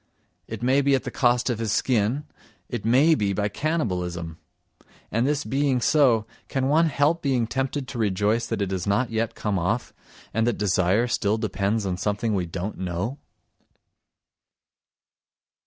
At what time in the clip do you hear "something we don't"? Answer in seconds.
11.97-12.79